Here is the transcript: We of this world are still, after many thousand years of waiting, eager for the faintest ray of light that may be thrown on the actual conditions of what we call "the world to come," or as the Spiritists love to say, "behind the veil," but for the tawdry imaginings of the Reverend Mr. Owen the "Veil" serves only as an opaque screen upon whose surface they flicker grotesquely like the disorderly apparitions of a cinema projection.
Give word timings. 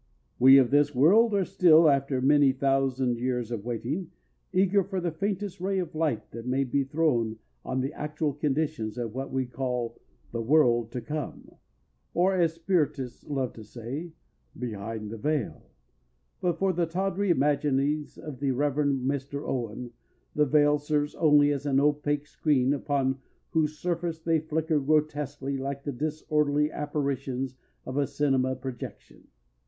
We 0.39 0.57
of 0.57 0.71
this 0.71 0.95
world 0.95 1.31
are 1.35 1.45
still, 1.45 1.87
after 1.87 2.21
many 2.21 2.53
thousand 2.53 3.19
years 3.19 3.51
of 3.51 3.63
waiting, 3.63 4.09
eager 4.51 4.83
for 4.83 4.99
the 4.99 5.11
faintest 5.11 5.61
ray 5.61 5.77
of 5.77 5.93
light 5.93 6.31
that 6.31 6.47
may 6.47 6.63
be 6.63 6.83
thrown 6.83 7.37
on 7.63 7.81
the 7.81 7.93
actual 7.93 8.33
conditions 8.33 8.97
of 8.97 9.13
what 9.13 9.31
we 9.31 9.45
call 9.45 9.99
"the 10.31 10.41
world 10.41 10.89
to 10.93 11.01
come," 11.01 11.51
or 12.15 12.33
as 12.33 12.55
the 12.55 12.61
Spiritists 12.61 13.25
love 13.27 13.53
to 13.53 13.63
say, 13.63 14.11
"behind 14.57 15.11
the 15.11 15.19
veil," 15.19 15.69
but 16.39 16.57
for 16.57 16.73
the 16.73 16.87
tawdry 16.87 17.29
imaginings 17.29 18.17
of 18.17 18.39
the 18.39 18.49
Reverend 18.49 19.07
Mr. 19.07 19.47
Owen 19.47 19.91
the 20.33 20.47
"Veil" 20.47 20.79
serves 20.79 21.13
only 21.13 21.51
as 21.51 21.67
an 21.67 21.79
opaque 21.79 22.25
screen 22.25 22.73
upon 22.73 23.19
whose 23.51 23.77
surface 23.77 24.17
they 24.19 24.39
flicker 24.39 24.79
grotesquely 24.79 25.57
like 25.57 25.83
the 25.83 25.91
disorderly 25.91 26.71
apparitions 26.71 27.55
of 27.85 27.97
a 27.97 28.07
cinema 28.07 28.55
projection. 28.55 29.27